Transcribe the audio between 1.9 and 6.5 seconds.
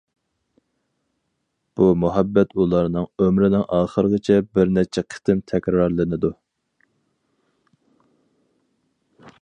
مۇھەببەت ئۇلارنىڭ ئۆمرىنىڭ ئاخىرىغىچە بىر نەچچە قېتىم تەكرارلىنىدۇ.